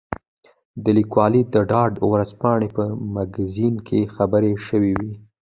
دا 0.83 0.91
لیکنې 0.97 1.41
د 1.53 1.55
ډان 1.69 1.91
ورځپاڼې 2.11 2.67
په 2.75 2.83
مګزین 3.15 3.75
کې 3.87 3.99
خپرې 4.13 4.53
شوې 4.67 4.91
وې. 4.99 5.13